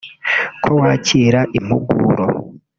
[0.63, 2.25] ko wakira impuguro